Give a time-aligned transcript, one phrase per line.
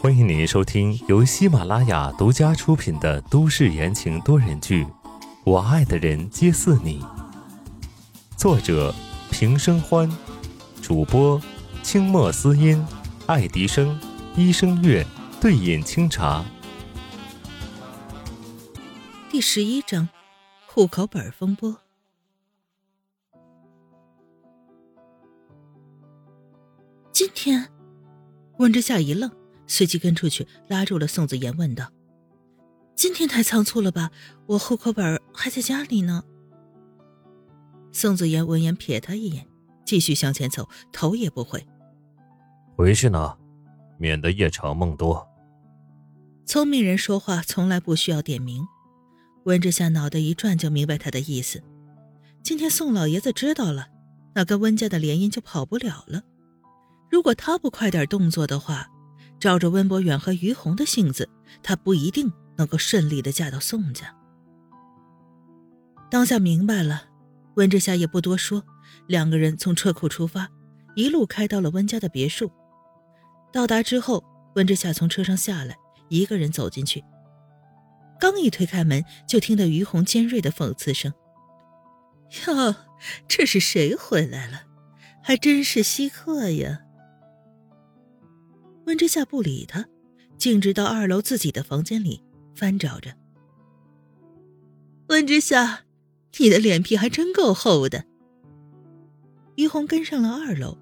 [0.00, 4.84] 欢迎您收听由喜马拉雅独家出品的都市言情多人剧
[5.44, 7.00] 《我爱的人皆似你》，
[8.36, 8.92] 作者
[9.30, 10.10] 平生欢，
[10.82, 11.40] 主播
[11.84, 12.84] 清墨思音、
[13.26, 13.96] 爱迪生、
[14.34, 15.06] 一生月、
[15.40, 16.44] 对饮清茶。
[19.30, 20.08] 第十一章，
[20.66, 21.76] 户口本风波。
[27.12, 27.70] 今天，
[28.58, 29.30] 温之夏一愣，
[29.66, 31.90] 随即跟出去拉住了宋子言，问道
[32.94, 34.10] ：“今天太仓促了吧？
[34.46, 36.22] 我户口本还在家里呢。”
[37.90, 39.46] 宋子言闻言瞥他一眼，
[39.84, 41.66] 继续向前走，头也不回
[42.76, 43.36] ：“回去呢，
[43.98, 45.26] 免得夜长梦多。”
[46.46, 48.66] 聪明人说话从来不需要点名。
[49.44, 51.62] 温之夏脑袋一转，就明白他的意思。
[52.42, 53.88] 今天宋老爷子知道了，
[54.34, 56.22] 那跟温家的联姻就跑不了了。
[57.10, 58.88] 如果他不快点动作的话，
[59.38, 61.28] 照着温博远和于红的性子，
[61.62, 64.14] 他不一定能够顺利的嫁到宋家。
[66.10, 67.04] 当下明白了，
[67.56, 68.64] 温之夏也不多说，
[69.06, 70.48] 两个人从车库出发，
[70.94, 72.50] 一路开到了温家的别墅。
[73.52, 75.76] 到达之后，温之夏从车上下来，
[76.08, 77.02] 一个人走进去。
[78.20, 81.12] 刚一推开门，就听到于红尖锐的讽刺声
[82.46, 82.74] ：“哟，
[83.28, 84.62] 这是谁回来了？
[85.22, 86.80] 还真是稀客呀！”
[88.86, 89.86] 温之夏不理他，
[90.36, 92.22] 径直到二楼自己的房间里
[92.54, 93.10] 翻找着。
[95.08, 95.84] 温之夏，
[96.38, 98.04] 你的脸皮还真够厚的。
[99.56, 100.76] 于红跟上了二楼，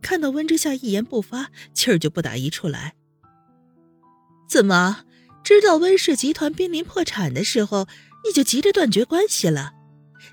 [0.00, 2.94] 看到温之夏一言不发，气儿就不打一处来。
[4.48, 5.04] 怎么，
[5.42, 7.88] 知道温氏集团濒临破产的时候，
[8.26, 9.72] 你就急着断绝关系了？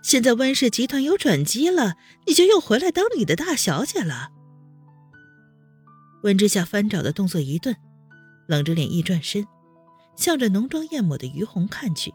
[0.04, 1.96] 现在温氏集团有转机了，
[2.28, 4.32] 你就又回来当你的大小姐了？
[6.24, 7.76] 温之夏翻找的动作一顿，
[8.48, 9.48] 冷着脸一转身，
[10.16, 12.14] 向着浓妆艳抹的于红看去。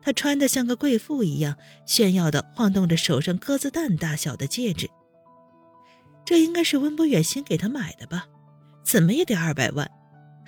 [0.00, 1.56] 她穿的像个贵妇一样，
[1.86, 4.88] 炫耀的晃动着手上鸽子蛋大小的戒指。
[6.24, 8.26] 这应该是温博远新给她买的吧？
[8.84, 9.90] 怎么也得二百万，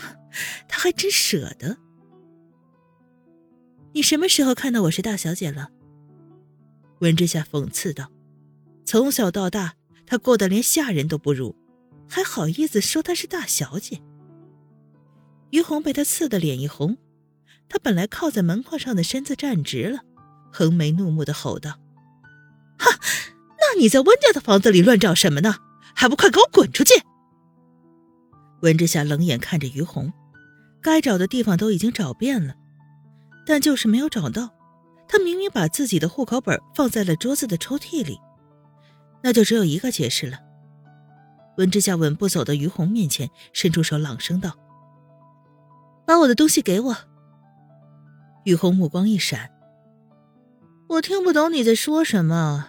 [0.66, 1.76] 他还真舍得。
[3.92, 5.68] 你什么时候看到我是大小姐了？
[7.00, 8.10] 温之夏讽刺道
[8.86, 9.74] ：“从小到大，
[10.06, 11.54] 她过得连下人都不如。”
[12.10, 14.02] 还好意思说她是大小姐？
[15.50, 16.96] 于红被他刺得脸一红，
[17.68, 20.00] 他本来靠在门框上的身子站直了，
[20.52, 21.78] 横眉怒目的吼道
[22.78, 22.98] ：“哈，
[23.58, 25.56] 那你在温家的房子里乱找什么呢？
[25.94, 27.02] 还不快给我滚出去！”
[28.62, 30.12] 温之夏冷眼看着于红，
[30.80, 32.54] 该找的地方都已经找遍了，
[33.44, 34.50] 但就是没有找到。
[35.08, 38.20] 他明明把自己的户口本放在了桌子的抽屉里，
[39.24, 40.38] 那就只有一个解释了。
[41.56, 44.56] 温之夏稳步走到于红面前，伸出手，朗声道
[46.06, 46.96] ：“把我的东西给我。”
[48.44, 49.50] 于红目光一闪
[50.88, 52.68] ：“我听不懂你在说什么。”“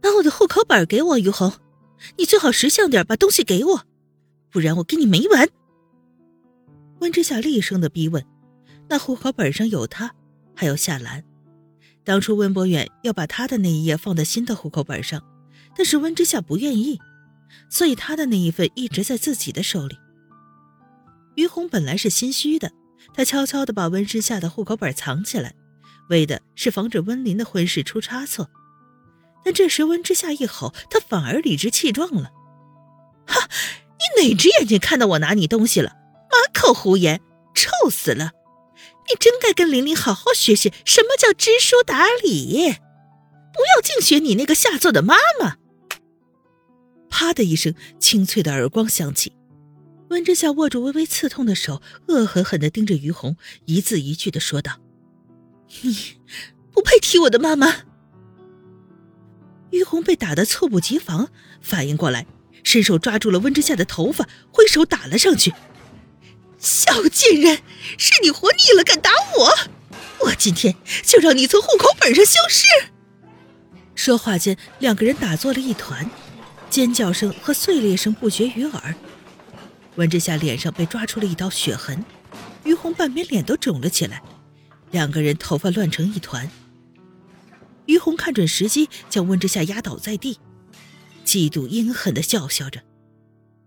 [0.00, 1.52] 把我的户口本给我，于红，
[2.16, 3.82] 你最好识相点，把东西给我，
[4.50, 5.48] 不然我跟你没完。”
[7.00, 8.24] 温之夏厉声的逼问
[8.88, 10.14] ：“那户口本上有他，
[10.54, 11.22] 还有夏兰。
[12.04, 15.22] 当初温博远要把他的那一页放在新的户口本上，
[15.76, 16.98] 但是温之夏不愿意。”
[17.68, 19.98] 所以他的那一份一直在自己的手里。
[21.36, 22.70] 于红本来是心虚的，
[23.12, 25.54] 他悄悄地把温之夏的户口本藏起来，
[26.08, 28.48] 为的是防止温林的婚事出差错。
[29.44, 32.30] 但这时温之夏一吼，他反而理直气壮了
[33.26, 33.48] ：“哈，
[33.98, 35.90] 你哪只眼睛看到我拿你东西了？
[36.30, 37.20] 满口胡言，
[37.54, 38.32] 臭死了！
[39.08, 42.76] 你真该跟琳琳好好学学什么叫知书达理，
[43.52, 45.56] 不要净学你那个下作的妈妈。”
[47.16, 49.36] 啪的一声，清脆的耳光响起。
[50.08, 53.36] 温之夏握住微微刺痛的手，恶狠狠地盯着于红，
[53.66, 54.80] 一字一句地说道
[55.82, 55.96] ：“你
[56.72, 57.82] 不配提我的妈妈。”
[59.70, 61.28] 于红被打得猝不及防，
[61.60, 62.26] 反应过来，
[62.64, 65.54] 伸手抓住了温之夏的头发，挥手打了上去。
[66.58, 67.60] “小贱人，
[67.96, 70.26] 是你活腻了，敢打我！
[70.26, 70.74] 我今天
[71.04, 72.66] 就让你从户口本上消失！”
[73.94, 76.10] 说话间，两个人打作了一团。
[76.74, 78.96] 尖叫声和碎裂声不绝于耳，
[79.94, 82.04] 温之夏脸上被抓出了一道血痕，
[82.64, 84.20] 于红半边脸都肿了起来，
[84.90, 86.50] 两个人头发乱成一团。
[87.86, 90.40] 于红看准时机，将温之夏压倒在地，
[91.24, 92.82] 嫉妒阴狠的笑笑着：“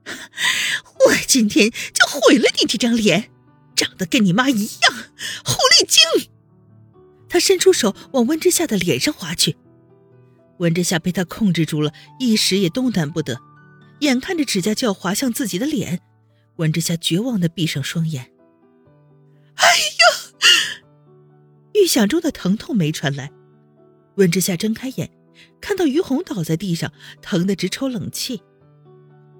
[1.07, 3.31] 我今天就毁了你这张脸，
[3.73, 4.93] 长得跟你妈一样，
[5.45, 6.29] 狐狸精！”
[7.29, 9.55] 他伸出手往温之夏的脸上划去。
[10.59, 13.39] 温之夏被他控制住了，一时也动弹不得，
[13.99, 16.01] 眼看着指甲就要划向自己的脸，
[16.57, 18.31] 温之夏绝望的闭上双眼。
[19.55, 19.65] 哎
[21.73, 21.81] 呦！
[21.81, 23.31] 预想中的疼痛没传来，
[24.15, 25.09] 温之夏睁开眼，
[25.61, 28.41] 看到于红倒在地上，疼得直抽冷气。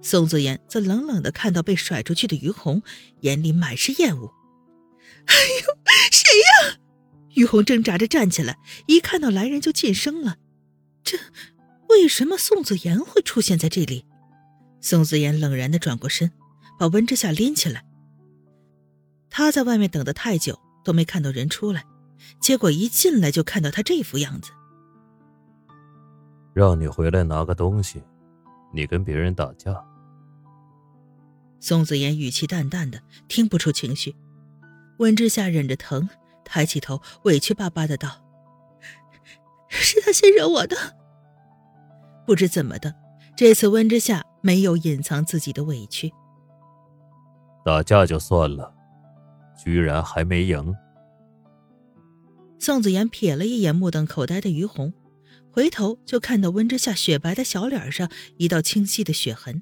[0.04, 2.84] 宋子妍则冷冷的看到被甩出去的于红，
[3.22, 4.32] 眼里满是厌恶。
[5.26, 5.78] 哎呦，
[6.12, 6.78] 谁呀？
[7.34, 10.38] 于红挣扎着站起来，一看到来人就噤声了。
[11.08, 11.18] 这，
[11.88, 14.06] 为什么宋子妍会出现在这里？
[14.82, 16.30] 宋子妍冷然的转过身，
[16.78, 17.86] 把温之夏拎起来。
[19.30, 21.86] 他在外面等的太久，都没看到人出来，
[22.42, 24.52] 结果一进来就看到他这副样子。
[26.54, 28.04] 让你回来拿个东西，
[28.74, 29.82] 你跟别人打架。
[31.62, 34.14] 宋子妍语气淡淡的，听不出情绪。
[34.98, 36.10] 温之夏忍着疼，
[36.44, 38.22] 抬起头，委屈巴巴的道
[39.78, 40.76] ：“是他先惹我的。”
[42.28, 42.94] 不知怎么的，
[43.36, 46.12] 这次温之夏没有隐藏自己的委屈。
[47.64, 48.74] 打架就算了，
[49.58, 50.76] 居然还没赢。
[52.60, 54.94] 宋子妍瞥了一眼目瞪口呆的于红，
[55.52, 59.62] 回头就看到温之夏雪白的小脸上一道清晰的血痕，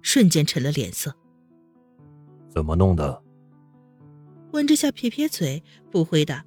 [0.00, 1.14] 瞬间沉了脸色。
[2.48, 3.22] 怎么弄的？
[4.52, 6.44] 温之夏撇撇嘴，不回答。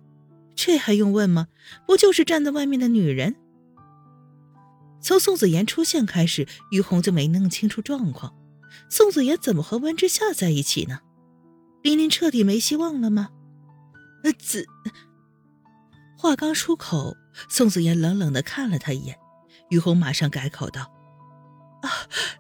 [0.64, 1.48] 这还用问吗？
[1.88, 3.36] 不就是站在外面的女人？
[5.02, 8.36] 从宋子妍出现开始，于红就没弄清楚状况。
[8.88, 11.00] 宋子妍怎么和温之夏在一起呢？
[11.82, 13.30] 琳琳彻底没希望了吗？
[14.24, 14.68] 呃，子。
[16.16, 17.18] 话刚出口，
[17.50, 19.18] 宋子妍冷冷的看了他一眼。
[19.72, 20.94] 于红马上改口道
[21.82, 21.90] ：“啊，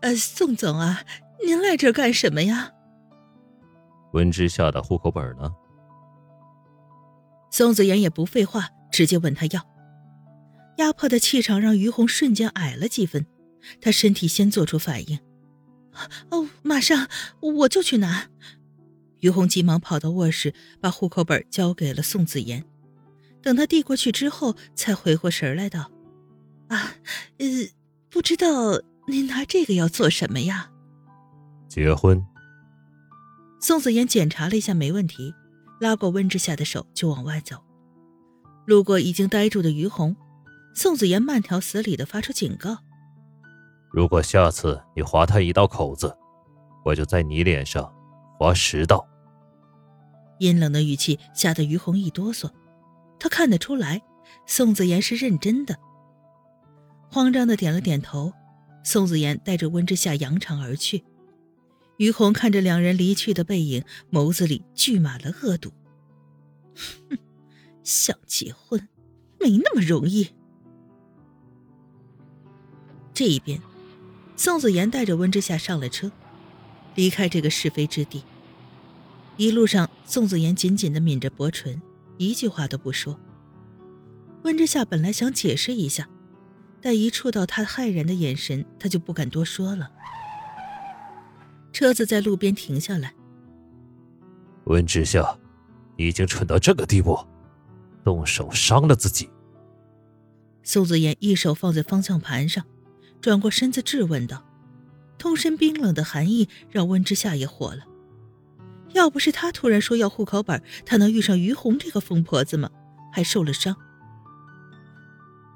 [0.01, 1.01] 呃，宋总啊，
[1.43, 2.71] 您来这干什么呀？”
[4.13, 5.51] 温之夏的户口本呢？
[7.51, 9.69] 宋子妍也不废话，直接问他要。
[10.77, 13.27] 压迫的气场让于红瞬间矮了几分，
[13.81, 15.19] 他身体先做出反应。
[16.29, 17.09] 哦，马上
[17.41, 18.29] 我就去拿。
[19.19, 22.65] 于红急忙跑到卧室，把户口本交给了宋子妍。
[23.43, 25.91] 等他递过去之后，才回过神来道
[26.69, 26.95] ：“啊，
[27.37, 27.47] 呃，
[28.09, 30.71] 不知道您拿这个要做什么呀？”
[31.67, 32.25] 结婚。
[33.59, 35.33] 宋子妍检查了一下，没问题，
[35.81, 37.57] 拉过温之夏的手就往外走。
[38.67, 40.15] 路过已经呆住的于红，
[40.75, 42.77] 宋子妍慢条斯理的发出警告
[43.91, 46.15] ：“如果下次你划他一道口子，
[46.85, 47.91] 我就在你脸上
[48.37, 49.03] 划十道。”
[50.37, 52.51] 阴冷的语气吓得于红一哆嗦，
[53.19, 54.03] 他看得出来，
[54.45, 55.75] 宋子妍是认真的。
[57.09, 58.31] 慌张的点了点头，
[58.83, 61.03] 宋子妍带着温之夏扬长而去。
[62.01, 65.71] 于红看着两人离去的背影，眸子里聚满了恶毒。
[66.75, 67.15] 哼，
[67.85, 68.87] 想结婚，
[69.39, 70.29] 没那么容易。
[73.13, 73.61] 这一边，
[74.35, 76.11] 宋子妍带着温之夏上了车，
[76.95, 78.23] 离开这个是非之地。
[79.37, 81.79] 一路上，宋子妍紧紧的抿着薄唇，
[82.17, 83.19] 一句话都不说。
[84.41, 86.09] 温之夏本来想解释一下，
[86.81, 89.91] 但一触到他骇然的眼神，他就不敢多说了。
[91.81, 93.11] 车子在路边停下来。
[94.65, 95.35] 温之夏，
[95.97, 97.17] 你已经蠢到这个地步，
[98.03, 99.27] 动手伤了自己。
[100.61, 102.63] 宋子妍一手放在方向盘上，
[103.19, 104.45] 转过身子质问道
[105.17, 107.83] ：“通身冰冷的寒意让温之夏也火了。
[108.93, 112.69] 要不是他突然说要户口本，他能遇上于红这个疯婆子吗？
[113.11, 113.75] 还受了伤。”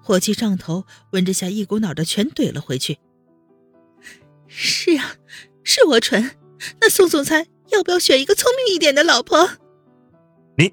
[0.01, 2.97] 火气上头，温之夏一股脑的全怼了回去。
[4.47, 5.17] 是啊。
[5.65, 6.37] 是我蠢，
[6.79, 9.49] 那宋总裁要不要选一个聪明一点的老婆？
[10.57, 10.71] 你，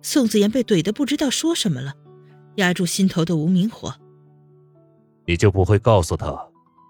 [0.00, 1.94] 宋子妍被怼得不知道说什么了，
[2.56, 3.94] 压住心头的无名火。
[5.26, 6.48] 你就不会告诉他，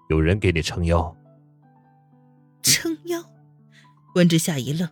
[0.09, 1.15] 有人给你撑腰？
[2.61, 3.25] 撑腰？
[4.13, 4.87] 温之夏一愣，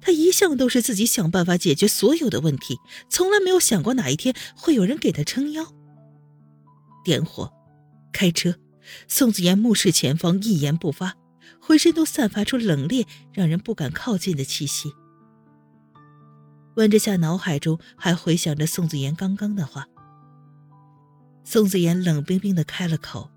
[0.00, 5.64] 他一向都是自己想办法解决所有的问题，从来没有想过哪一天会有人给他撑腰。
[7.02, 7.50] 点火，
[8.12, 8.54] 开车。
[9.08, 11.14] 宋子妍目视前方，一言不发，
[11.60, 14.92] 浑身都散发出冷冽、让人不敢靠近的气息。
[16.76, 19.86] 温之夏脑海中还回想着宋子妍刚刚的话。
[21.42, 23.30] 宋子妍冷冰冰的开了口：“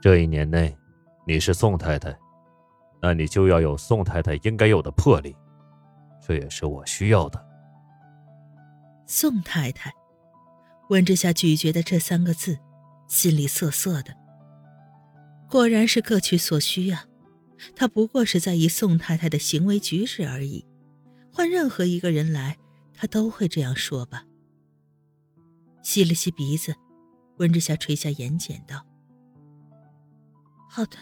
[0.00, 0.76] 这一年内，
[1.26, 2.16] 你是宋太太，
[3.00, 5.34] 那你就要有宋太太应该有的魄力，
[6.24, 7.44] 这也是我需要的。”
[9.08, 9.92] 宋太太，
[10.90, 12.58] 温之夏咀嚼的这三个字。
[13.06, 14.14] 心里涩涩的，
[15.48, 17.06] 果然是各取所需啊！
[17.76, 20.66] 他不过是在意宋太太的行为举止而已，
[21.32, 22.58] 换任何一个人来，
[22.92, 24.24] 他都会这样说吧。
[25.82, 26.74] 吸了吸鼻子，
[27.38, 28.84] 温之夏垂下眼睑道
[30.68, 30.96] ：“好的，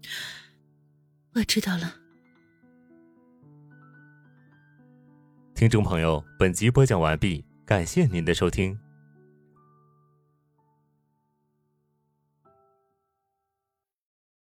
[1.34, 1.94] 我知道了。
[5.54, 8.78] 听众朋友，本集播讲完毕，感谢您的收听。